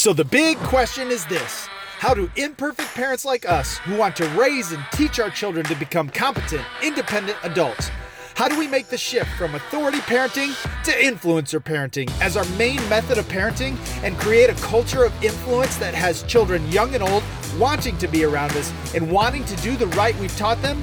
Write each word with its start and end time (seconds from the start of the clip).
So 0.00 0.14
the 0.14 0.24
big 0.24 0.56
question 0.60 1.10
is 1.10 1.26
this 1.26 1.66
How 1.98 2.14
do 2.14 2.30
imperfect 2.34 2.94
parents 2.94 3.26
like 3.26 3.46
us, 3.46 3.76
who 3.76 3.98
want 3.98 4.16
to 4.16 4.26
raise 4.30 4.72
and 4.72 4.82
teach 4.94 5.20
our 5.20 5.28
children 5.28 5.66
to 5.66 5.74
become 5.74 6.08
competent, 6.08 6.64
independent 6.82 7.36
adults, 7.42 7.90
how 8.34 8.48
do 8.48 8.58
we 8.58 8.66
make 8.66 8.86
the 8.86 8.96
shift 8.96 9.28
from 9.36 9.54
authority 9.54 9.98
parenting 9.98 10.54
to 10.84 10.90
influencer 10.92 11.62
parenting 11.62 12.10
as 12.22 12.38
our 12.38 12.46
main 12.56 12.76
method 12.88 13.18
of 13.18 13.28
parenting 13.28 13.76
and 14.02 14.16
create 14.16 14.48
a 14.48 14.54
culture 14.62 15.04
of 15.04 15.12
influence 15.22 15.76
that 15.76 15.92
has 15.92 16.22
children 16.22 16.66
young 16.72 16.94
and 16.94 17.02
old 17.02 17.22
wanting 17.58 17.98
to 17.98 18.08
be 18.08 18.24
around 18.24 18.52
us 18.52 18.72
and 18.94 19.12
wanting 19.12 19.44
to 19.44 19.56
do 19.56 19.76
the 19.76 19.88
right 19.88 20.18
we've 20.18 20.34
taught 20.38 20.62
them? 20.62 20.82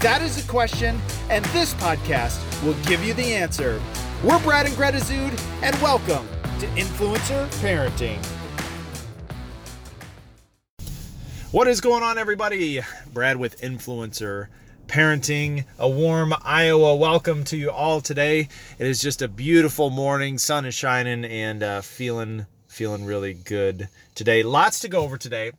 That 0.00 0.22
is 0.22 0.44
a 0.44 0.48
question, 0.48 1.00
and 1.30 1.44
this 1.46 1.72
podcast 1.74 2.42
will 2.64 2.74
give 2.82 3.04
you 3.04 3.14
the 3.14 3.32
answer. 3.32 3.80
We're 4.24 4.42
Brad 4.42 4.66
and 4.66 4.74
Greta 4.74 4.98
Zood, 4.98 5.40
and 5.62 5.80
welcome 5.80 6.26
to 6.58 6.66
Influencer 6.74 7.46
Parenting. 7.60 8.35
What 11.56 11.68
is 11.68 11.80
going 11.80 12.02
on, 12.02 12.18
everybody? 12.18 12.82
Brad 13.14 13.38
with 13.38 13.62
Influencer 13.62 14.48
Parenting. 14.88 15.64
A 15.78 15.88
warm 15.88 16.34
Iowa 16.44 16.94
welcome 16.94 17.44
to 17.44 17.56
you 17.56 17.70
all 17.70 18.02
today. 18.02 18.40
It 18.78 18.86
is 18.86 19.00
just 19.00 19.22
a 19.22 19.26
beautiful 19.26 19.88
morning. 19.88 20.36
Sun 20.36 20.66
is 20.66 20.74
shining 20.74 21.24
and 21.24 21.62
uh, 21.62 21.80
feeling 21.80 22.44
feeling 22.68 23.06
really 23.06 23.32
good 23.32 23.88
today. 24.14 24.42
Lots 24.42 24.80
to 24.80 24.88
go 24.88 25.00
over 25.00 25.16
today, 25.16 25.52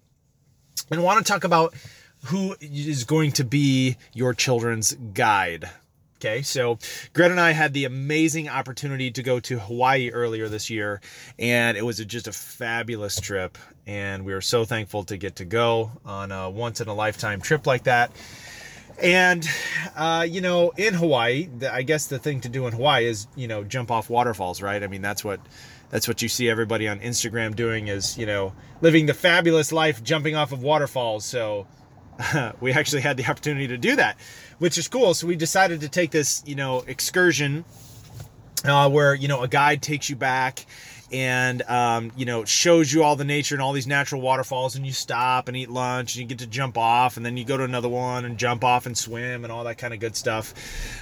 and 0.92 1.02
want 1.02 1.26
to 1.26 1.34
talk 1.34 1.44
about 1.44 1.74
who 2.26 2.56
is 2.62 3.04
going 3.04 3.32
to 3.32 3.44
be 3.44 3.98
your 4.14 4.36
children's 4.36 4.94
guide. 4.94 5.68
Okay, 6.20 6.42
so 6.42 6.80
Greta 7.14 7.32
and 7.32 7.40
I 7.40 7.52
had 7.52 7.74
the 7.74 7.86
amazing 7.86 8.50
opportunity 8.50 9.12
to 9.12 9.22
go 9.22 9.40
to 9.42 9.60
Hawaii 9.60 10.10
earlier 10.10 10.50
this 10.50 10.68
year, 10.68 11.00
and 11.38 11.78
it 11.78 11.86
was 11.86 12.00
just 12.00 12.28
a 12.28 12.32
fabulous 12.32 13.22
trip. 13.22 13.56
And 13.86 14.26
we 14.26 14.34
were 14.34 14.42
so 14.42 14.66
thankful 14.66 15.04
to 15.06 15.18
get 15.18 15.36
to 15.36 15.46
go 15.46 15.92
on 16.04 16.32
a 16.32 16.50
once 16.50 16.82
in 16.82 16.88
a 16.88 16.94
lifetime 16.96 17.40
trip 17.40 17.68
like 17.68 17.84
that. 17.84 18.12
And, 19.00 19.48
uh, 19.96 20.26
you 20.28 20.42
know, 20.42 20.72
in 20.76 20.96
Hawaii, 20.96 21.50
I 21.72 21.84
guess 21.84 22.08
the 22.08 22.18
thing 22.18 22.42
to 22.42 22.50
do 22.50 22.66
in 22.66 22.74
Hawaii 22.74 23.06
is, 23.06 23.28
you 23.36 23.48
know, 23.48 23.64
jump 23.64 23.92
off 23.92 24.10
waterfalls, 24.10 24.60
right? 24.60 24.82
I 24.82 24.88
mean, 24.88 25.04
that's 25.04 25.24
what 25.24 25.40
that's 25.92 26.08
what 26.08 26.24
you 26.24 26.30
see 26.30 26.50
everybody 26.50 26.88
on 26.88 27.00
Instagram 27.00 27.56
doing 27.56 27.90
is, 27.90 28.18
you 28.18 28.26
know, 28.26 28.54
living 28.82 29.06
the 29.06 29.14
fabulous 29.14 29.72
life 29.72 30.04
jumping 30.04 30.36
off 30.36 30.52
of 30.52 30.64
waterfalls. 30.64 31.26
So 31.26 31.68
we 32.62 32.72
actually 32.74 33.02
had 33.02 33.18
the 33.18 33.26
opportunity 33.26 33.68
to 33.68 33.78
do 33.78 33.96
that, 33.96 34.18
which 34.60 34.78
is 34.78 34.88
cool. 34.88 35.14
So 35.14 35.28
we 35.28 35.36
decided 35.36 35.82
to 35.82 35.90
take 35.90 36.12
this, 36.12 36.44
you 36.46 36.56
know, 36.56 36.84
excursion 36.88 37.66
uh, 38.66 38.90
where 38.90 39.14
you 39.14 39.28
know 39.28 39.42
a 39.42 39.48
guide 39.48 39.82
takes 39.82 40.10
you 40.10 40.16
back 40.16 40.66
and 41.12 41.62
um, 41.64 42.12
you 42.16 42.26
know 42.26 42.46
shows 42.46 42.92
you 42.92 43.04
all 43.04 43.16
the 43.16 43.26
nature 43.26 43.56
and 43.56 43.62
all 43.62 43.74
these 43.74 43.88
natural 43.88 44.22
waterfalls 44.22 44.76
and 44.76 44.86
you 44.86 44.92
stop 44.92 45.48
and 45.48 45.56
eat 45.56 45.70
lunch 45.70 46.16
and 46.16 46.22
you 46.22 46.28
get 46.28 46.40
to 46.40 46.48
jump 46.48 46.78
off 46.78 47.18
and 47.18 47.26
then 47.26 47.38
you 47.38 47.46
go 47.46 47.58
to 47.58 47.64
another 47.64 47.90
one 47.90 48.26
and 48.26 48.38
jump 48.38 48.64
off 48.64 48.86
and 48.86 48.98
swim 48.98 49.44
and 49.44 49.52
all 49.52 49.64
that 49.64 49.78
kind 49.78 49.94
of 49.94 50.00
good 50.00 50.16
stuff. 50.16 50.54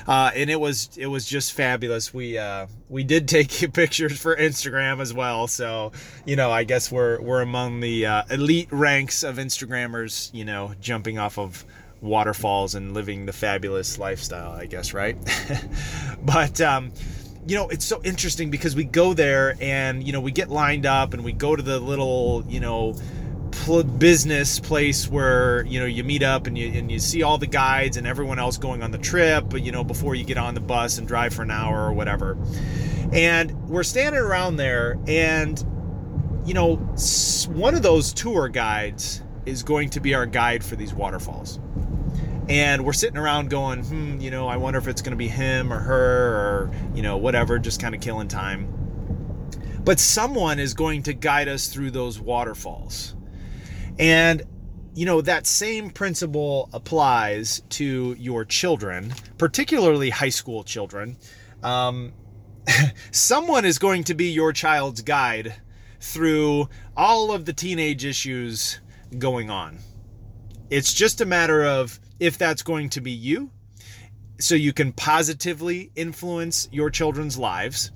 Uh, 0.07 0.31
and 0.35 0.49
it 0.49 0.59
was 0.59 0.89
it 0.97 1.07
was 1.07 1.25
just 1.25 1.53
fabulous. 1.53 2.13
We 2.13 2.37
uh, 2.37 2.67
we 2.89 3.03
did 3.03 3.27
take 3.35 3.45
pictures 3.73 4.19
for 4.19 4.35
instagram 4.35 4.99
as 4.99 5.13
well 5.13 5.47
so 5.47 5.91
you 6.25 6.35
know 6.35 6.51
i 6.51 6.63
guess 6.63 6.91
we're 6.91 7.19
we're 7.21 7.41
among 7.41 7.79
the 7.79 8.05
uh, 8.05 8.23
elite 8.29 8.67
ranks 8.71 9.23
of 9.23 9.37
instagrammers 9.37 10.33
you 10.33 10.45
know 10.45 10.73
jumping 10.81 11.17
off 11.17 11.37
of 11.37 11.65
waterfalls 12.01 12.75
and 12.75 12.93
living 12.93 13.25
the 13.25 13.33
fabulous 13.33 13.97
lifestyle 13.97 14.51
i 14.51 14.65
guess 14.65 14.93
right? 14.93 15.17
But 16.21 16.59
um 16.61 16.91
you 17.47 17.55
know, 17.55 17.67
it's 17.69 17.85
so 17.85 18.01
interesting 18.03 18.49
because 18.49 18.75
we 18.75 18.83
go 18.83 19.13
there 19.13 19.55
and, 19.61 20.05
you 20.05 20.11
know, 20.11 20.21
we 20.21 20.31
get 20.31 20.49
lined 20.49 20.85
up 20.85 21.13
and 21.13 21.23
we 21.23 21.31
go 21.31 21.55
to 21.55 21.61
the 21.61 21.79
little, 21.79 22.43
you 22.47 22.59
know, 22.59 22.95
business 23.97 24.59
place 24.59 25.07
where 25.07 25.65
you 25.65 25.79
know 25.79 25.85
you 25.85 26.03
meet 26.03 26.21
up 26.21 26.45
and 26.45 26.55
you 26.55 26.67
and 26.77 26.91
you 26.91 26.99
see 26.99 27.23
all 27.23 27.37
the 27.37 27.47
guides 27.47 27.97
and 27.97 28.05
everyone 28.05 28.37
else 28.37 28.57
going 28.57 28.83
on 28.83 28.91
the 28.91 28.97
trip 28.97 29.45
but 29.49 29.63
you 29.63 29.71
know 29.71 29.83
before 29.83 30.13
you 30.13 30.23
get 30.23 30.37
on 30.37 30.53
the 30.53 30.59
bus 30.59 30.99
and 30.99 31.07
drive 31.07 31.33
for 31.33 31.41
an 31.41 31.49
hour 31.49 31.87
or 31.87 31.93
whatever. 31.93 32.37
And 33.11 33.67
we're 33.67 33.83
standing 33.83 34.21
around 34.21 34.57
there 34.57 34.99
and 35.07 35.57
you 36.45 36.53
know 36.53 36.75
one 37.47 37.73
of 37.73 37.81
those 37.81 38.13
tour 38.13 38.49
guides 38.49 39.23
is 39.45 39.63
going 39.63 39.89
to 39.91 39.99
be 39.99 40.13
our 40.13 40.25
guide 40.25 40.63
for 40.63 40.75
these 40.75 40.93
waterfalls 40.93 41.59
and 42.47 42.85
we're 42.85 42.93
sitting 42.93 43.17
around 43.17 43.49
going, 43.49 43.83
hmm, 43.83 44.19
you 44.19 44.29
know, 44.29 44.47
I 44.47 44.57
wonder 44.57 44.77
if 44.77 44.87
it's 44.87 45.01
going 45.01 45.11
to 45.11 45.17
be 45.17 45.27
him 45.27 45.73
or 45.73 45.79
her 45.79 46.35
or, 46.35 46.71
you 46.93 47.01
know, 47.01 47.17
whatever, 47.17 47.57
just 47.57 47.81
kind 47.81 47.95
of 47.95 48.01
killing 48.01 48.27
time. 48.27 48.67
But 49.83 49.99
someone 49.99 50.59
is 50.59 50.73
going 50.73 51.03
to 51.03 51.13
guide 51.13 51.47
us 51.47 51.67
through 51.67 51.91
those 51.91 52.19
waterfalls. 52.19 53.15
And, 53.97 54.43
you 54.93 55.05
know, 55.05 55.21
that 55.21 55.47
same 55.47 55.89
principle 55.89 56.69
applies 56.73 57.61
to 57.69 58.15
your 58.19 58.45
children, 58.45 59.13
particularly 59.37 60.09
high 60.11 60.29
school 60.29 60.63
children. 60.63 61.17
Um, 61.63 62.13
someone 63.11 63.65
is 63.65 63.79
going 63.79 64.03
to 64.05 64.13
be 64.13 64.25
your 64.31 64.53
child's 64.53 65.01
guide 65.01 65.55
through 65.99 66.69
all 66.95 67.31
of 67.31 67.45
the 67.45 67.53
teenage 67.53 68.05
issues 68.05 68.79
going 69.17 69.49
on. 69.49 69.79
It's 70.69 70.93
just 70.93 71.21
a 71.21 71.25
matter 71.25 71.63
of 71.65 71.99
if 72.19 72.37
that's 72.37 72.61
going 72.61 72.89
to 72.89 73.01
be 73.01 73.11
you, 73.11 73.51
so 74.39 74.55
you 74.55 74.73
can 74.73 74.91
positively 74.91 75.91
influence 75.95 76.67
your 76.71 76.89
children's 76.89 77.37
lives, 77.37 77.91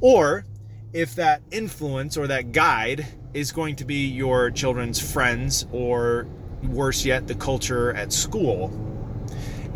or 0.00 0.44
if 0.92 1.14
that 1.16 1.42
influence 1.50 2.16
or 2.16 2.26
that 2.28 2.52
guide 2.52 3.06
is 3.32 3.52
going 3.52 3.76
to 3.76 3.84
be 3.84 4.06
your 4.06 4.50
children's 4.50 5.00
friends, 5.12 5.66
or 5.72 6.26
worse 6.68 7.04
yet, 7.04 7.26
the 7.26 7.34
culture 7.34 7.92
at 7.94 8.12
school. 8.12 8.72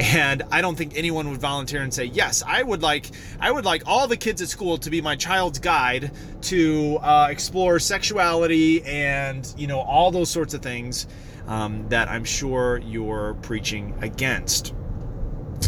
And 0.01 0.45
I 0.53 0.61
don't 0.61 0.77
think 0.77 0.97
anyone 0.97 1.29
would 1.31 1.41
volunteer 1.41 1.83
and 1.83 1.93
say, 1.93 2.05
"Yes, 2.05 2.45
I 2.47 2.63
would 2.63 2.83
like 2.83 3.11
I 3.41 3.51
would 3.51 3.65
like 3.65 3.83
all 3.85 4.07
the 4.07 4.17
kids 4.17 4.41
at 4.41 4.49
school 4.49 4.79
to 4.79 4.91
be 4.91 5.01
my 5.01 5.17
child's 5.17 5.59
guide 5.59 6.13
to 6.43 6.99
uh, 7.03 7.27
explore 7.31 7.81
sexuality 7.81 8.85
and 8.85 9.53
you 9.57 9.67
know 9.67 9.81
all 9.81 10.13
those 10.13 10.31
sorts 10.31 10.55
of 10.55 10.63
things." 10.63 11.09
Um, 11.49 11.89
that 11.89 12.09
I'm 12.09 12.25
sure 12.25 12.79
you're 12.79 13.35
preaching 13.43 13.95
against. 14.01 14.75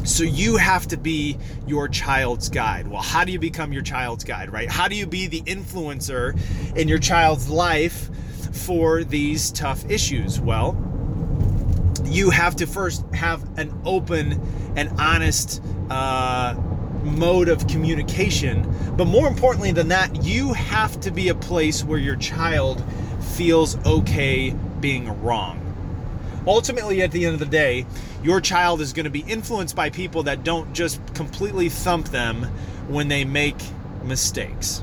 So 0.05 0.23
you 0.23 0.57
have 0.57 0.87
to 0.89 0.97
be 0.97 1.37
your 1.67 1.89
child's 1.89 2.49
guide. 2.49 2.87
Well, 2.87 3.03
how 3.03 3.25
do 3.25 3.33
you 3.33 3.39
become 3.39 3.73
your 3.73 3.83
child's 3.83 4.23
guide, 4.23 4.53
right? 4.53 4.71
How 4.71 4.87
do 4.87 4.95
you 4.95 5.07
be 5.07 5.27
the 5.27 5.41
influencer 5.43 6.39
in 6.77 6.87
your 6.87 6.99
child's 6.99 7.49
life 7.49 8.09
for 8.53 9.03
these 9.03 9.51
tough 9.51 9.89
issues? 9.91 10.39
Well, 10.39 10.77
you 12.05 12.31
have 12.31 12.57
to 12.57 12.67
first 12.67 13.05
have 13.15 13.43
an 13.59 13.77
open 13.85 14.41
and 14.77 14.91
honest 15.01 15.63
uh, 15.91 16.55
mode 17.03 17.49
of 17.49 17.67
communication. 17.67 18.73
But 18.97 19.07
more 19.07 19.27
importantly 19.27 19.73
than 19.73 19.89
that, 19.89 20.23
you 20.23 20.53
have 20.53 21.01
to 21.01 21.11
be 21.11 21.29
a 21.29 21.35
place 21.35 21.83
where 21.83 21.99
your 21.99 22.17
child 22.17 22.85
feels 23.21 23.77
okay 23.87 24.51
being 24.81 25.21
wrong 25.23 25.60
ultimately 26.47 27.03
at 27.03 27.11
the 27.13 27.25
end 27.25 27.35
of 27.35 27.41
the 27.41 27.47
day 27.47 27.87
your 28.23 28.41
child 28.41 28.81
is 28.81 28.93
going 28.93 29.05
to 29.05 29.11
be 29.11 29.21
influenced 29.21 29.77
by 29.77 29.91
people 29.91 30.25
that 30.25 30.45
don't 30.45 30.73
just 30.73 31.01
completely 31.15 31.69
thump 31.69 32.09
them 32.09 32.45
when 32.89 33.09
they 33.09 33.25
make 33.25 33.57
mistakes. 34.05 34.83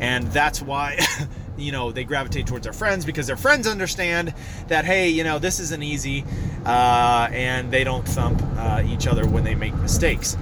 And 0.00 0.26
that's 0.28 0.60
why 0.60 0.98
you 1.56 1.72
know 1.72 1.92
they 1.92 2.04
gravitate 2.04 2.46
towards 2.46 2.64
their 2.64 2.72
friends 2.72 3.04
because 3.04 3.26
their 3.26 3.36
friends 3.36 3.66
understand 3.66 4.34
that 4.68 4.84
hey 4.84 5.08
you 5.08 5.24
know 5.24 5.38
this 5.38 5.58
isn't 5.58 5.82
easy 5.82 6.24
uh, 6.66 7.28
and 7.32 7.70
they 7.70 7.82
don't 7.84 8.06
thump 8.06 8.42
uh, 8.58 8.82
each 8.86 9.06
other 9.06 9.26
when 9.26 9.44
they 9.44 9.54
make 9.54 9.74
mistakes. 9.76 10.36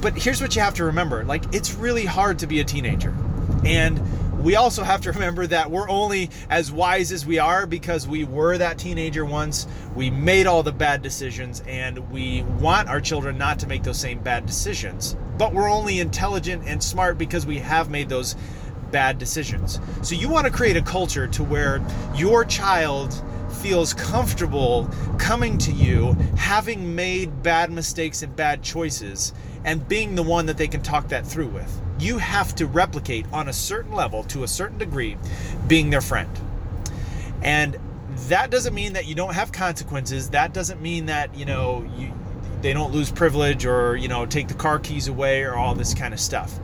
But 0.00 0.16
here's 0.16 0.40
what 0.40 0.54
you 0.54 0.62
have 0.62 0.74
to 0.74 0.84
remember 0.84 1.24
like 1.24 1.54
it's 1.54 1.74
really 1.74 2.04
hard 2.04 2.38
to 2.40 2.46
be 2.46 2.60
a 2.60 2.64
teenager. 2.64 3.14
And 3.64 4.00
we 4.46 4.54
also 4.54 4.84
have 4.84 5.00
to 5.00 5.10
remember 5.10 5.44
that 5.44 5.72
we're 5.72 5.88
only 5.90 6.30
as 6.50 6.70
wise 6.70 7.10
as 7.10 7.26
we 7.26 7.36
are 7.36 7.66
because 7.66 8.06
we 8.06 8.22
were 8.22 8.56
that 8.56 8.78
teenager 8.78 9.24
once. 9.24 9.66
We 9.96 10.08
made 10.08 10.46
all 10.46 10.62
the 10.62 10.70
bad 10.70 11.02
decisions, 11.02 11.64
and 11.66 11.98
we 12.12 12.42
want 12.60 12.88
our 12.88 13.00
children 13.00 13.36
not 13.36 13.58
to 13.58 13.66
make 13.66 13.82
those 13.82 13.98
same 13.98 14.20
bad 14.20 14.46
decisions. 14.46 15.16
But 15.36 15.52
we're 15.52 15.68
only 15.68 15.98
intelligent 15.98 16.62
and 16.64 16.80
smart 16.80 17.18
because 17.18 17.44
we 17.44 17.58
have 17.58 17.90
made 17.90 18.08
those 18.08 18.36
bad 18.92 19.18
decisions. 19.18 19.80
So 20.02 20.14
you 20.14 20.28
want 20.28 20.46
to 20.46 20.52
create 20.52 20.76
a 20.76 20.82
culture 20.82 21.26
to 21.26 21.42
where 21.42 21.84
your 22.14 22.44
child 22.44 23.20
feels 23.50 23.94
comfortable 23.94 24.88
coming 25.18 25.58
to 25.58 25.72
you, 25.72 26.12
having 26.36 26.94
made 26.94 27.42
bad 27.42 27.70
mistakes 27.70 28.22
and 28.22 28.34
bad 28.36 28.62
choices, 28.62 29.32
and 29.64 29.86
being 29.88 30.14
the 30.14 30.22
one 30.22 30.46
that 30.46 30.56
they 30.56 30.68
can 30.68 30.82
talk 30.82 31.08
that 31.08 31.26
through 31.26 31.48
with 31.48 31.80
you 31.98 32.18
have 32.18 32.54
to 32.54 32.66
replicate 32.66 33.26
on 33.32 33.48
a 33.48 33.52
certain 33.52 33.92
level 33.92 34.22
to 34.24 34.44
a 34.44 34.48
certain 34.48 34.78
degree 34.78 35.16
being 35.66 35.90
their 35.90 36.00
friend. 36.00 36.28
And 37.42 37.78
that 38.28 38.50
doesn't 38.50 38.74
mean 38.74 38.94
that 38.94 39.06
you 39.06 39.14
don't 39.14 39.34
have 39.34 39.52
consequences. 39.52 40.30
That 40.30 40.52
doesn't 40.52 40.80
mean 40.82 41.06
that, 41.06 41.34
you 41.34 41.44
know, 41.46 41.88
you 41.96 42.12
they 42.62 42.72
don't 42.72 42.92
lose 42.92 43.12
privilege 43.12 43.66
or, 43.66 43.96
you 43.96 44.08
know, 44.08 44.26
take 44.26 44.48
the 44.48 44.54
car 44.54 44.78
keys 44.78 45.08
away 45.08 45.42
or 45.42 45.56
all 45.56 45.74
this 45.74 45.94
kind 45.94 46.12
of 46.14 46.20
stuff. 46.20 46.58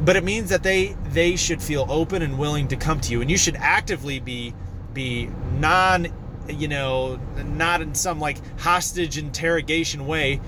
but 0.00 0.16
it 0.16 0.24
means 0.24 0.50
that 0.50 0.62
they 0.62 0.96
they 1.10 1.36
should 1.36 1.62
feel 1.62 1.86
open 1.88 2.22
and 2.22 2.38
willing 2.38 2.68
to 2.68 2.76
come 2.76 3.00
to 3.00 3.12
you 3.12 3.20
and 3.20 3.30
you 3.30 3.36
should 3.36 3.56
actively 3.56 4.20
be 4.20 4.54
be 4.94 5.28
non 5.58 6.08
you 6.48 6.66
know 6.66 7.20
not 7.44 7.82
in 7.82 7.94
some 7.94 8.18
like 8.18 8.38
hostage 8.58 9.18
interrogation 9.18 10.06
way 10.06 10.40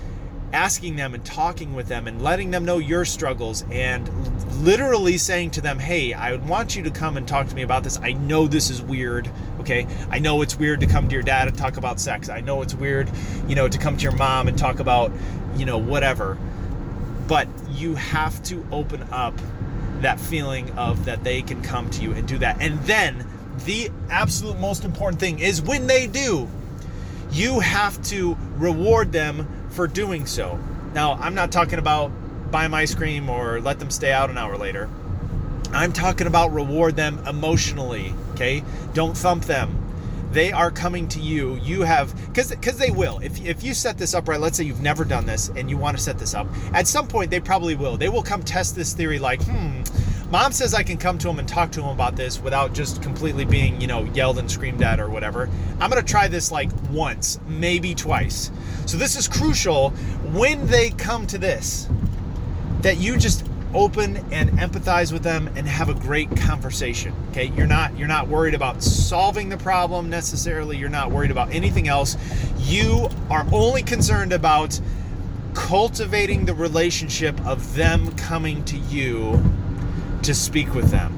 asking 0.53 0.97
them 0.97 1.15
and 1.15 1.25
talking 1.25 1.75
with 1.75 1.87
them 1.89 2.07
and 2.07 2.23
letting 2.23 2.51
them 2.51 2.65
know 2.65 2.79
your 2.79 3.05
struggles 3.05 3.65
and 3.71 4.09
literally 4.65 5.17
saying 5.17 5.51
to 5.53 5.61
them, 5.61 5.79
Hey, 5.79 6.13
I 6.13 6.33
would 6.33 6.49
want 6.49 6.77
you 6.77 6.83
to 6.83 6.91
come 6.91 7.17
and 7.17 7.27
talk 7.27 7.49
to 7.49 7.55
me 7.55 7.63
about 7.63 7.85
this. 7.85 7.99
I 8.03 8.13
know 8.13 8.47
this 8.47 8.71
is 8.71 8.83
weird. 8.83 9.31
Okay. 9.61 9.87
I 10.11 10.19
know 10.19 10.43
it's 10.43 10.59
weird 10.59 10.81
to 10.81 10.87
come 10.87 11.09
to 11.09 11.15
your 11.15 11.23
dad 11.23 11.49
and 11.49 11.57
talk 11.57 11.77
about 11.77 12.01
sex. 12.01 12.29
I 12.29 12.41
know 12.41 12.63
it's 12.63 12.75
weird, 12.75 13.11
you 13.47 13.55
know, 13.55 13.69
to 13.69 13.79
come 13.79 13.97
to 13.97 14.03
your 14.03 14.17
mom 14.17 14.49
and 14.49 14.59
talk 14.59 14.81
about, 14.81 15.13
you 15.57 15.67
know, 15.67 15.79
whatever. 15.79 16.37
But 17.29 17.49
you 17.71 17.95
have 17.95 18.43
to 18.45 18.67
open 18.73 19.05
up 19.13 19.39
that 20.01 20.19
feeling 20.19 20.71
of 20.73 21.05
that 21.05 21.23
they 21.23 21.43
can 21.43 21.63
come 21.63 21.91
to 21.91 22.03
you 22.03 22.13
and 22.13 22.27
do 22.27 22.39
that. 22.39 22.61
And 22.61 22.79
then 22.81 23.27
the 23.65 23.91
absolute 24.11 24.59
most 24.59 24.85
important 24.85 25.21
thing 25.21 25.39
is 25.39 25.61
when 25.63 25.87
they 25.87 26.07
do, 26.07 26.49
you 27.31 27.61
have 27.61 28.03
to 28.05 28.37
reward 28.57 29.13
them 29.13 29.47
for 29.71 29.87
doing 29.87 30.27
so. 30.27 30.59
Now, 30.95 31.13
I'm 31.15 31.35
not 31.35 31.53
talking 31.53 31.79
about 31.79 32.11
buy 32.51 32.65
them 32.65 32.75
ice 32.75 32.95
cream 32.95 33.29
or 33.31 33.61
let 33.61 33.79
them 33.79 33.91
stay 33.91 34.13
out 34.13 34.31
an 34.31 34.39
hour 34.39 34.57
later. 34.57 34.89
I'm 35.73 35.93
talking 35.93 36.27
about 36.27 36.53
reward 36.53 36.97
them 36.97 37.23
emotionally, 37.29 38.13
okay? 38.33 38.65
Don't 38.93 39.17
thump 39.17 39.45
them. 39.45 39.77
They 40.33 40.53
are 40.53 40.71
coming 40.71 41.09
to 41.09 41.21
you. 41.21 41.57
You 41.57 41.83
have 41.83 42.15
because 42.27 42.51
because 42.51 42.79
they 42.79 42.91
will. 42.91 43.19
If 43.19 43.45
if 43.45 43.65
you 43.65 43.75
set 43.75 43.99
this 43.99 44.15
up 44.15 44.29
right, 44.29 44.39
let's 44.39 44.57
say 44.57 44.65
you've 44.65 44.81
never 44.81 45.05
done 45.05 45.27
this 45.27 45.49
and 45.49 45.69
you 45.69 45.77
want 45.77 45.97
to 45.97 46.03
set 46.03 46.19
this 46.19 46.35
up, 46.35 46.47
at 46.73 46.87
some 46.87 47.09
point 47.09 47.31
they 47.31 47.41
probably 47.41 47.75
will. 47.75 47.97
They 47.97 48.09
will 48.09 48.23
come 48.23 48.43
test 48.43 48.77
this 48.77 48.93
theory 48.93 49.19
like, 49.19 49.43
hmm, 49.43 49.83
Mom 50.31 50.53
says 50.53 50.75
I 50.75 50.85
can 50.85 50.97
come 50.97 51.19
to 51.19 51.29
him 51.29 51.41
and 51.41 51.49
talk 51.49 51.73
to 51.73 51.83
him 51.83 51.89
about 51.89 52.15
this 52.15 52.41
without 52.41 52.73
just 52.73 53.03
completely 53.03 53.45
being, 53.45 53.81
you 53.81 53.89
know, 53.89 54.05
yelled 54.15 54.39
and 54.39 54.49
screamed 54.49 54.81
at 54.81 55.01
or 55.01 55.11
whatever. 55.11 55.51
I'm 55.81 55.91
going 55.91 56.01
to 56.01 56.09
try 56.09 56.29
this 56.29 56.53
like 56.53 56.71
once, 56.91 57.41
maybe 57.49 57.97
twice. 57.97 58.53
So 58.87 58.97
this 58.97 59.17
is 59.17 59.27
crucial 59.27 59.91
when 60.33 60.69
they 60.69 60.91
come 60.91 61.27
to 61.29 61.39
this 61.39 61.89
that 62.83 62.99
you 62.99 63.17
just 63.19 63.45
open 63.75 64.19
and 64.31 64.51
empathize 64.51 65.13
with 65.13 65.25
them 65.25 65.49
and 65.57 65.67
have 65.67 65.89
a 65.89 65.95
great 65.95 66.29
conversation 66.37 67.15
okay 67.29 67.53
you're 67.57 67.69
not 67.69 67.97
you're 67.97 68.09
not 68.09 68.27
worried 68.27 68.53
about 68.53 68.83
solving 68.83 69.49
the 69.49 69.57
problem 69.57 70.11
necessarily 70.11 70.77
you're 70.77 70.89
not 70.89 71.13
worried 71.13 71.31
about 71.31 71.49
anything 71.55 71.87
else 71.87 72.17
you 72.59 73.09
are 73.31 73.47
only 73.53 73.81
concerned 73.81 74.33
about 74.33 74.81
cultivating 75.55 76.45
the 76.45 76.55
relationship 76.55 77.41
of 77.47 77.77
them 77.77 78.11
coming 78.17 78.65
to 78.65 78.77
you 78.77 79.41
to 80.23 80.35
speak 80.35 80.75
with 80.75 80.91
them. 80.91 81.17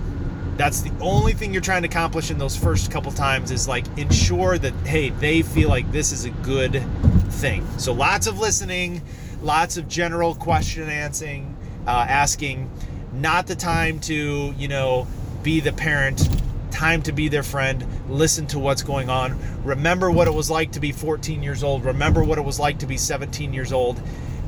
That's 0.56 0.82
the 0.82 0.92
only 1.00 1.32
thing 1.32 1.52
you're 1.52 1.62
trying 1.62 1.82
to 1.82 1.88
accomplish 1.88 2.30
in 2.30 2.38
those 2.38 2.56
first 2.56 2.90
couple 2.90 3.10
times 3.12 3.50
is 3.50 3.66
like 3.66 3.86
ensure 3.98 4.58
that 4.58 4.72
hey, 4.86 5.10
they 5.10 5.42
feel 5.42 5.68
like 5.68 5.90
this 5.92 6.12
is 6.12 6.24
a 6.24 6.30
good 6.30 6.82
thing. 7.30 7.66
So 7.78 7.92
lots 7.92 8.26
of 8.26 8.38
listening, 8.38 9.02
lots 9.42 9.76
of 9.76 9.88
general 9.88 10.34
question 10.34 10.88
answering, 10.88 11.56
uh, 11.86 12.06
asking. 12.08 12.70
Not 13.14 13.46
the 13.46 13.56
time 13.56 14.00
to 14.00 14.54
you 14.56 14.68
know 14.68 15.06
be 15.42 15.60
the 15.60 15.72
parent. 15.72 16.28
Time 16.70 17.02
to 17.02 17.12
be 17.12 17.28
their 17.28 17.42
friend. 17.42 17.86
Listen 18.08 18.46
to 18.48 18.58
what's 18.58 18.82
going 18.82 19.10
on. 19.10 19.38
Remember 19.64 20.10
what 20.10 20.26
it 20.26 20.34
was 20.34 20.50
like 20.50 20.72
to 20.72 20.80
be 20.80 20.92
14 20.92 21.42
years 21.42 21.62
old. 21.62 21.84
Remember 21.84 22.24
what 22.24 22.38
it 22.38 22.42
was 22.42 22.58
like 22.58 22.78
to 22.78 22.86
be 22.86 22.96
17 22.96 23.52
years 23.52 23.72
old. 23.72 24.00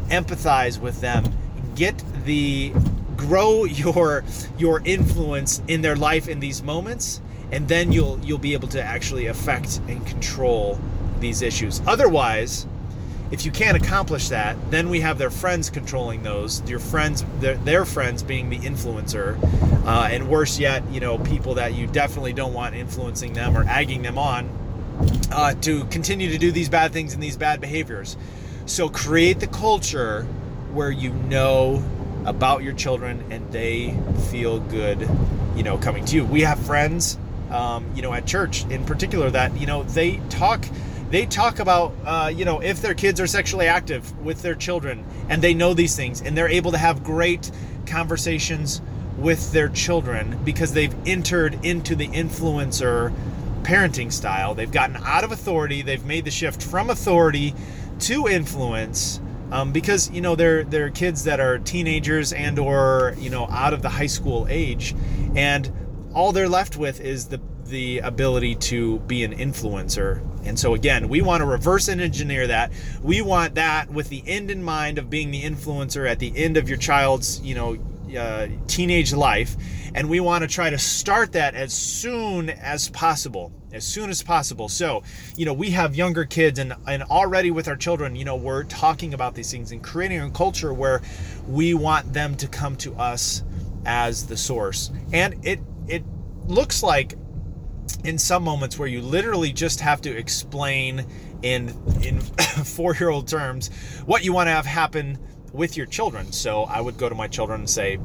Empathize 0.08 0.80
with 0.80 1.00
them. 1.00 1.24
Get 1.74 2.02
the 2.24 2.72
grow 3.16 3.64
your 3.64 4.24
your 4.58 4.82
influence 4.84 5.62
in 5.68 5.82
their 5.82 5.96
life 5.96 6.28
in 6.28 6.40
these 6.40 6.62
moments 6.62 7.20
and 7.52 7.68
then 7.68 7.92
you'll 7.92 8.18
you'll 8.20 8.38
be 8.38 8.52
able 8.52 8.68
to 8.68 8.82
actually 8.82 9.26
affect 9.26 9.80
and 9.88 10.04
control 10.06 10.78
these 11.20 11.42
issues. 11.42 11.80
Otherwise 11.86 12.66
if 13.30 13.44
you 13.44 13.50
can't 13.50 13.76
accomplish 13.76 14.28
that 14.28 14.56
then 14.70 14.90
we 14.90 15.00
have 15.00 15.16
their 15.16 15.30
friends 15.30 15.70
controlling 15.70 16.22
those 16.22 16.62
your 16.68 16.78
friends 16.78 17.24
their, 17.40 17.56
their 17.56 17.84
friends 17.84 18.22
being 18.22 18.50
the 18.50 18.58
influencer 18.58 19.42
uh, 19.86 20.08
and 20.10 20.28
worse 20.28 20.58
yet 20.58 20.88
you 20.90 21.00
know 21.00 21.18
people 21.18 21.54
that 21.54 21.74
you 21.74 21.86
definitely 21.86 22.34
don't 22.34 22.52
want 22.52 22.74
influencing 22.74 23.32
them 23.32 23.56
or 23.56 23.64
agging 23.64 24.02
them 24.02 24.18
on 24.18 24.48
uh, 25.32 25.54
to 25.54 25.84
continue 25.86 26.30
to 26.30 26.38
do 26.38 26.52
these 26.52 26.68
bad 26.68 26.92
things 26.92 27.14
and 27.14 27.22
these 27.22 27.36
bad 27.36 27.60
behaviors. 27.60 28.16
So 28.66 28.88
create 28.88 29.40
the 29.40 29.46
culture 29.46 30.22
where 30.72 30.90
you 30.90 31.10
know 31.10 31.82
about 32.24 32.62
your 32.62 32.72
children 32.72 33.24
and 33.30 33.50
they 33.52 33.96
feel 34.30 34.60
good, 34.60 35.08
you 35.56 35.62
know, 35.62 35.78
coming 35.78 36.04
to 36.06 36.16
you. 36.16 36.24
We 36.24 36.42
have 36.42 36.58
friends, 36.58 37.18
um, 37.50 37.90
you 37.94 38.02
know, 38.02 38.12
at 38.12 38.26
church 38.26 38.64
in 38.66 38.84
particular 38.84 39.30
that, 39.30 39.58
you 39.58 39.66
know, 39.66 39.82
they 39.82 40.16
talk 40.30 40.64
they 41.10 41.26
talk 41.26 41.60
about 41.60 41.94
uh, 42.04 42.32
you 42.34 42.44
know 42.44 42.60
if 42.60 42.82
their 42.82 42.94
kids 42.94 43.20
are 43.20 43.26
sexually 43.28 43.68
active 43.68 44.18
with 44.24 44.42
their 44.42 44.56
children 44.56 45.04
and 45.28 45.40
they 45.40 45.54
know 45.54 45.72
these 45.72 45.94
things 45.94 46.20
and 46.20 46.36
they're 46.36 46.48
able 46.48 46.72
to 46.72 46.78
have 46.78 47.04
great 47.04 47.52
conversations 47.86 48.82
with 49.18 49.52
their 49.52 49.68
children 49.68 50.36
because 50.44 50.72
they've 50.72 50.94
entered 51.06 51.64
into 51.64 51.94
the 51.94 52.08
influencer 52.08 53.14
parenting 53.62 54.12
style. 54.12 54.54
They've 54.54 54.70
gotten 54.70 54.96
out 54.96 55.24
of 55.24 55.32
authority. 55.32 55.82
They've 55.82 56.04
made 56.04 56.24
the 56.24 56.30
shift 56.30 56.62
from 56.62 56.90
authority 56.90 57.54
to 58.00 58.28
influence 58.28 59.20
um, 59.54 59.70
because 59.70 60.10
you 60.10 60.20
know 60.20 60.34
they're 60.34 60.64
they're 60.64 60.90
kids 60.90 61.22
that 61.24 61.38
are 61.38 61.58
teenagers 61.58 62.32
and 62.32 62.58
or 62.58 63.14
you 63.18 63.30
know 63.30 63.46
out 63.48 63.72
of 63.72 63.82
the 63.82 63.88
high 63.88 64.08
school 64.08 64.46
age, 64.50 64.96
and 65.36 65.72
all 66.12 66.32
they're 66.32 66.48
left 66.48 66.76
with 66.76 67.00
is 67.00 67.28
the 67.28 67.40
the 67.66 68.00
ability 68.00 68.56
to 68.56 68.98
be 69.00 69.22
an 69.22 69.32
influencer. 69.32 70.20
And 70.44 70.58
so 70.58 70.74
again, 70.74 71.08
we 71.08 71.22
want 71.22 71.40
to 71.40 71.46
reverse 71.46 71.88
engineer 71.88 72.48
that. 72.48 72.72
We 73.00 73.22
want 73.22 73.54
that 73.54 73.88
with 73.90 74.08
the 74.08 74.24
end 74.26 74.50
in 74.50 74.62
mind 74.62 74.98
of 74.98 75.08
being 75.08 75.30
the 75.30 75.42
influencer 75.42 76.10
at 76.10 76.18
the 76.18 76.32
end 76.36 76.56
of 76.56 76.68
your 76.68 76.76
child's, 76.76 77.40
you 77.40 77.54
know, 77.54 77.78
uh, 78.16 78.48
teenage 78.66 79.12
life, 79.12 79.56
and 79.94 80.08
we 80.08 80.20
want 80.20 80.42
to 80.42 80.48
try 80.48 80.70
to 80.70 80.78
start 80.78 81.32
that 81.32 81.54
as 81.54 81.72
soon 81.72 82.50
as 82.50 82.88
possible 82.90 83.52
as 83.74 83.84
soon 83.84 84.08
as 84.08 84.22
possible. 84.22 84.68
So, 84.68 85.02
you 85.36 85.44
know, 85.44 85.52
we 85.52 85.70
have 85.70 85.96
younger 85.96 86.24
kids 86.24 86.58
and, 86.58 86.74
and 86.86 87.02
already 87.02 87.50
with 87.50 87.66
our 87.68 87.76
children, 87.76 88.14
you 88.14 88.24
know, 88.24 88.36
we're 88.36 88.62
talking 88.64 89.12
about 89.12 89.34
these 89.34 89.50
things 89.50 89.72
and 89.72 89.82
creating 89.82 90.20
a 90.20 90.30
culture 90.30 90.72
where 90.72 91.02
we 91.48 91.74
want 91.74 92.12
them 92.12 92.36
to 92.36 92.46
come 92.46 92.76
to 92.76 92.94
us 92.94 93.42
as 93.84 94.26
the 94.26 94.36
source. 94.36 94.90
And 95.12 95.44
it 95.44 95.60
it 95.88 96.04
looks 96.46 96.82
like 96.82 97.14
in 98.04 98.16
some 98.16 98.42
moments 98.44 98.78
where 98.78 98.88
you 98.88 99.02
literally 99.02 99.52
just 99.52 99.80
have 99.80 100.00
to 100.02 100.16
explain 100.16 101.04
in 101.42 101.68
in 102.02 102.18
4-year-old 102.20 103.28
terms 103.28 103.68
what 104.06 104.24
you 104.24 104.32
want 104.32 104.46
to 104.46 104.52
have 104.52 104.64
happen 104.64 105.18
with 105.54 105.76
your 105.76 105.86
children. 105.86 106.30
So, 106.32 106.64
I 106.64 106.82
would 106.82 106.98
go 106.98 107.08
to 107.08 107.14
my 107.14 107.28
children 107.28 107.60
and 107.60 107.70
say, 107.70 107.98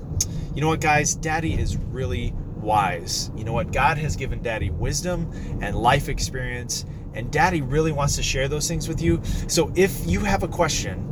"You 0.56 0.62
know 0.62 0.68
what, 0.68 0.80
guys? 0.80 1.16
Daddy 1.16 1.56
is 1.56 1.76
really 1.76 2.34
wise. 2.62 3.32
You 3.36 3.44
know 3.44 3.54
what? 3.54 3.72
God 3.72 3.98
has 3.98 4.16
given 4.16 4.42
daddy 4.42 4.70
wisdom 4.70 5.32
and 5.62 5.76
life 5.76 6.10
experience, 6.10 6.86
and 7.14 7.32
daddy 7.32 7.62
really 7.62 7.92
wants 7.92 8.16
to 8.18 8.24
share 8.24 8.48
those 8.48 8.68
things 8.68 8.88
with 8.88 9.02
you. 9.02 9.22
So 9.48 9.72
if 9.76 10.06
you 10.06 10.22
have 10.22 10.44
a 10.44 10.48
question 10.48 11.06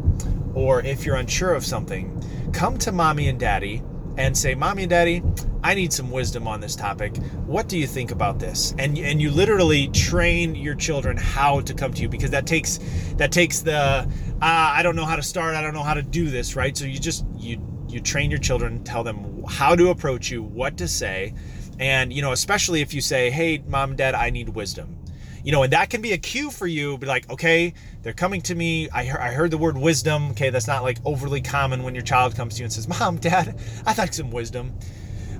or 0.53 0.81
if 0.81 1.05
you're 1.05 1.15
unsure 1.15 1.53
of 1.53 1.65
something, 1.65 2.23
come 2.53 2.77
to 2.79 2.91
mommy 2.91 3.27
and 3.27 3.39
daddy 3.39 3.81
and 4.17 4.35
say, 4.35 4.55
Mommy 4.55 4.83
and 4.83 4.89
Daddy, 4.89 5.21
I 5.63 5.75
need 5.75 5.93
some 5.93 6.09
wisdom 6.09 6.47
on 6.47 6.59
this 6.59 6.75
topic. 6.75 7.15
What 7.45 7.67
do 7.67 7.77
you 7.77 7.85
think 7.87 8.11
about 8.11 8.39
this? 8.39 8.73
And 8.79 8.97
and 8.97 9.21
you 9.21 9.29
literally 9.29 9.87
train 9.89 10.55
your 10.55 10.75
children 10.75 11.17
how 11.17 11.61
to 11.61 11.73
come 11.73 11.93
to 11.93 12.01
you 12.01 12.09
because 12.09 12.31
that 12.31 12.47
takes 12.47 12.79
that 13.17 13.31
takes 13.31 13.61
the 13.61 14.09
Uh, 14.39 14.45
I 14.75 14.83
don't 14.83 14.95
know 14.95 15.05
how 15.05 15.15
to 15.15 15.23
start, 15.23 15.55
I 15.55 15.61
don't 15.61 15.73
know 15.73 15.81
how 15.81 15.95
to 15.95 16.03
do 16.03 16.29
this, 16.29 16.55
right? 16.55 16.77
So 16.77 16.85
you 16.85 16.99
just 16.99 17.25
you 17.37 17.59
you 17.89 17.99
train 17.99 18.29
your 18.29 18.39
children, 18.39 18.83
tell 18.83 19.03
them 19.03 19.43
how 19.47 19.75
to 19.75 19.89
approach 19.89 20.29
you, 20.29 20.43
what 20.43 20.77
to 20.77 20.87
say, 20.87 21.33
and 21.79 22.13
you 22.13 22.21
know, 22.21 22.33
especially 22.33 22.81
if 22.81 22.93
you 22.93 23.01
say, 23.01 23.31
"Hey, 23.31 23.63
mom, 23.67 23.95
dad, 23.95 24.13
I 24.13 24.29
need 24.29 24.49
wisdom." 24.49 24.95
You 25.43 25.51
know, 25.53 25.63
and 25.63 25.73
that 25.73 25.89
can 25.89 26.01
be 26.01 26.11
a 26.11 26.17
cue 26.17 26.51
for 26.51 26.67
you. 26.67 26.97
Be 26.97 27.07
like, 27.07 27.29
okay, 27.31 27.73
they're 28.03 28.13
coming 28.13 28.41
to 28.41 28.53
me. 28.53 28.89
I, 28.89 29.01
I 29.01 29.31
heard 29.31 29.49
the 29.49 29.57
word 29.57 29.77
wisdom. 29.77 30.31
Okay, 30.31 30.49
that's 30.49 30.67
not 30.67 30.83
like 30.83 30.97
overly 31.05 31.41
common 31.41 31.83
when 31.83 31.95
your 31.95 32.03
child 32.03 32.35
comes 32.35 32.55
to 32.55 32.59
you 32.59 32.65
and 32.65 32.73
says, 32.73 32.87
"Mom, 32.87 33.17
Dad, 33.17 33.59
I'd 33.87 33.97
like 33.97 34.13
some 34.13 34.29
wisdom." 34.29 34.73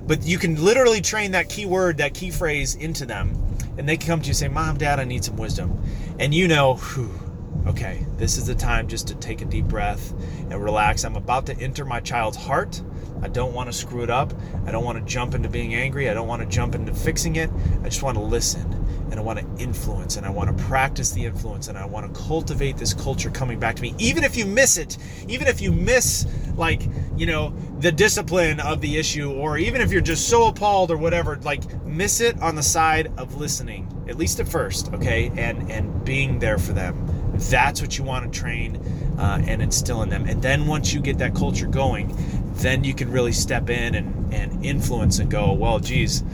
But 0.08 0.24
you 0.24 0.38
can 0.38 0.64
literally 0.64 1.02
train 1.02 1.32
that 1.32 1.48
key 1.48 1.66
word, 1.66 1.98
that 1.98 2.14
key 2.14 2.30
phrase 2.30 2.74
into 2.74 3.06
them, 3.06 3.36
and 3.76 3.88
they 3.88 3.96
come 3.96 4.20
to 4.20 4.26
you 4.26 4.30
and 4.30 4.36
say, 4.36 4.48
"Mom, 4.48 4.76
Dad, 4.76 4.98
I 4.98 5.04
need 5.04 5.22
some 5.24 5.36
wisdom," 5.36 5.80
and 6.18 6.34
you 6.34 6.48
know, 6.48 6.74
whew, 6.74 7.27
okay, 7.68 8.04
this 8.16 8.38
is 8.38 8.46
the 8.46 8.54
time 8.54 8.88
just 8.88 9.08
to 9.08 9.14
take 9.16 9.42
a 9.42 9.44
deep 9.44 9.66
breath 9.66 10.12
and 10.50 10.62
relax. 10.62 11.04
I'm 11.04 11.16
about 11.16 11.46
to 11.46 11.58
enter 11.58 11.84
my 11.84 12.00
child's 12.00 12.36
heart. 12.36 12.82
I 13.22 13.28
don't 13.28 13.52
want 13.52 13.68
to 13.68 13.72
screw 13.72 14.02
it 14.02 14.10
up. 14.10 14.32
I 14.66 14.70
don't 14.70 14.84
want 14.84 14.98
to 14.98 15.04
jump 15.04 15.34
into 15.34 15.48
being 15.48 15.74
angry. 15.74 16.08
I 16.08 16.14
don't 16.14 16.28
want 16.28 16.42
to 16.42 16.48
jump 16.48 16.74
into 16.74 16.94
fixing 16.94 17.36
it. 17.36 17.50
I 17.82 17.88
just 17.88 18.02
want 18.02 18.16
to 18.16 18.22
listen 18.22 18.74
and 19.10 19.18
I 19.18 19.22
want 19.22 19.38
to 19.38 19.62
influence 19.62 20.16
and 20.16 20.26
I 20.26 20.30
want 20.30 20.56
to 20.56 20.64
practice 20.64 21.10
the 21.10 21.24
influence 21.24 21.68
and 21.68 21.76
I 21.76 21.84
want 21.84 22.12
to 22.12 22.20
cultivate 22.20 22.76
this 22.76 22.94
culture 22.94 23.30
coming 23.30 23.58
back 23.58 23.76
to 23.76 23.82
me. 23.82 23.94
Even 23.98 24.22
if 24.24 24.36
you 24.36 24.46
miss 24.46 24.76
it, 24.76 24.98
even 25.28 25.46
if 25.46 25.60
you 25.60 25.72
miss, 25.72 26.26
like, 26.56 26.82
you 27.16 27.26
know, 27.26 27.54
the 27.80 27.90
discipline 27.90 28.60
of 28.60 28.80
the 28.80 28.96
issue, 28.96 29.32
or 29.32 29.58
even 29.58 29.80
if 29.80 29.90
you're 29.90 30.00
just 30.00 30.28
so 30.28 30.48
appalled 30.48 30.90
or 30.90 30.96
whatever, 30.96 31.36
like, 31.42 31.82
miss 31.84 32.20
it 32.20 32.40
on 32.40 32.54
the 32.54 32.62
side 32.62 33.10
of 33.16 33.36
listening, 33.36 33.90
at 34.08 34.16
least 34.16 34.40
at 34.40 34.48
first, 34.48 34.92
okay? 34.92 35.32
And, 35.36 35.70
and 35.70 36.04
being 36.04 36.38
there 36.38 36.58
for 36.58 36.72
them. 36.72 37.17
That's 37.38 37.80
what 37.80 37.96
you 37.96 38.04
want 38.04 38.32
to 38.32 38.38
train 38.38 38.76
uh, 39.18 39.42
and 39.46 39.62
instill 39.62 40.02
in 40.02 40.08
them. 40.08 40.26
And 40.26 40.42
then 40.42 40.66
once 40.66 40.92
you 40.92 41.00
get 41.00 41.18
that 41.18 41.34
culture 41.34 41.66
going, 41.66 42.14
then 42.54 42.84
you 42.84 42.94
can 42.94 43.10
really 43.10 43.32
step 43.32 43.70
in 43.70 43.94
and, 43.94 44.34
and 44.34 44.64
influence 44.64 45.18
and 45.18 45.30
go, 45.30 45.52
well, 45.52 45.78
geez, 45.78 46.24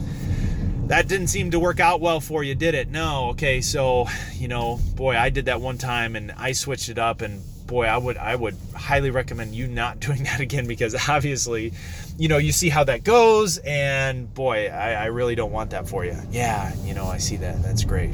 that 0.89 1.09
didn't 1.09 1.29
seem 1.29 1.51
to 1.51 1.61
work 1.61 1.81
out 1.81 2.01
well 2.01 2.21
for 2.21 2.43
you, 2.43 2.55
did 2.55 2.75
it? 2.75 2.91
No. 2.91 3.31
Okay, 3.31 3.61
so 3.61 4.07
you 4.35 4.49
know, 4.49 4.79
boy, 4.97 5.17
I 5.17 5.31
did 5.31 5.47
that 5.47 5.61
one 5.61 5.79
time 5.79 6.17
and 6.17 6.33
I 6.33 6.53
switched 6.53 6.89
it 6.89 6.99
up, 6.99 7.23
and 7.23 7.43
boy, 7.67 7.87
I 7.87 7.97
would 7.97 8.17
I 8.17 8.37
would 8.37 8.57
highly 8.75 9.11
recommend 9.11 9.55
you 9.55 9.67
not 9.67 10.01
doing 10.07 10.25
that 10.25 10.41
again 10.41 10.67
because 10.67 10.95
obviously, 11.09 11.73
you 12.19 12.29
know, 12.29 12.39
you 12.39 12.53
see 12.53 12.69
how 12.69 12.85
that 12.85 13.05
goes, 13.05 13.59
and 13.59 14.33
boy, 14.35 14.69
I, 14.69 14.93
I 14.93 15.05
really 15.07 15.35
don't 15.35 15.53
want 15.53 15.71
that 15.71 15.89
for 15.89 16.05
you. 16.05 16.17
Yeah, 16.31 16.75
you 16.85 16.95
know, 16.95 17.07
I 17.07 17.19
see 17.19 17.37
that. 17.37 17.63
That's 17.63 17.85
great. 17.85 18.11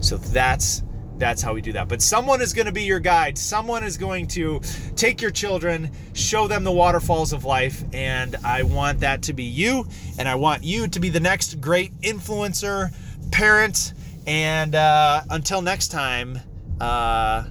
So 0.00 0.16
that's 0.16 0.82
that's 1.22 1.40
how 1.40 1.54
we 1.54 1.60
do 1.60 1.72
that. 1.72 1.88
But 1.88 2.02
someone 2.02 2.40
is 2.40 2.52
going 2.52 2.66
to 2.66 2.72
be 2.72 2.82
your 2.82 2.98
guide. 2.98 3.38
Someone 3.38 3.84
is 3.84 3.96
going 3.96 4.26
to 4.28 4.60
take 4.96 5.22
your 5.22 5.30
children, 5.30 5.88
show 6.14 6.48
them 6.48 6.64
the 6.64 6.72
waterfalls 6.72 7.32
of 7.32 7.44
life. 7.44 7.84
And 7.92 8.34
I 8.44 8.64
want 8.64 9.00
that 9.00 9.22
to 9.22 9.32
be 9.32 9.44
you. 9.44 9.86
And 10.18 10.28
I 10.28 10.34
want 10.34 10.64
you 10.64 10.88
to 10.88 10.98
be 11.00 11.10
the 11.10 11.20
next 11.20 11.60
great 11.60 11.98
influencer, 12.00 12.92
parent. 13.30 13.94
And 14.26 14.74
uh, 14.74 15.22
until 15.30 15.62
next 15.62 15.88
time, 15.88 16.40
uh, 16.80 17.46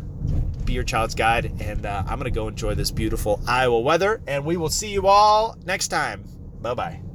be 0.66 0.74
your 0.74 0.84
child's 0.84 1.16
guide. 1.16 1.62
And 1.62 1.86
uh, 1.86 2.04
I'm 2.06 2.20
going 2.20 2.26
to 2.26 2.32
go 2.32 2.50
enjoy 2.50 2.76
this 2.76 2.92
beautiful 2.92 3.42
Iowa 3.48 3.80
weather. 3.80 4.22
And 4.28 4.44
we 4.44 4.58
will 4.58 4.70
see 4.70 4.92
you 4.92 5.08
all 5.08 5.56
next 5.66 5.88
time. 5.88 6.26
Bye 6.62 6.74
bye. 6.74 7.11